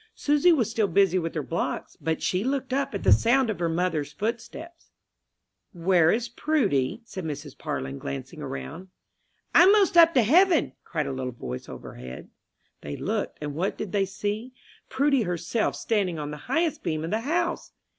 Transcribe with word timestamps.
Susy 0.15 0.51
was 0.51 0.67
still 0.71 0.87
busy 0.87 1.19
with 1.19 1.35
her 1.35 1.43
blocks, 1.43 1.95
but 2.01 2.23
she 2.23 2.43
looked 2.43 2.73
up 2.73 2.95
at 2.95 3.03
the 3.03 3.11
sound 3.11 3.51
of 3.51 3.59
her 3.59 3.69
mother's 3.69 4.11
footsteps. 4.11 4.89
"Where 5.73 6.09
is 6.11 6.27
Prudy?" 6.27 7.03
said 7.05 7.23
Mrs. 7.23 7.55
Parlin, 7.55 7.99
glancing 7.99 8.41
around. 8.41 8.87
"I'm 9.53 9.71
'most 9.71 9.95
up 9.97 10.15
to 10.15 10.23
heaven," 10.23 10.73
cried 10.83 11.05
a 11.05 11.13
little 11.13 11.31
voice 11.31 11.69
overhead. 11.69 12.29
They 12.81 12.95
looked, 12.97 13.37
and 13.41 13.53
what 13.53 13.77
did 13.77 13.91
they 13.91 14.05
see? 14.05 14.53
Prudy 14.89 15.21
herself 15.21 15.75
standing 15.75 16.17
on 16.17 16.31
the 16.31 16.37
highest 16.49 16.81
beam 16.81 17.05
of 17.05 17.11
the 17.11 17.21
house! 17.21 17.71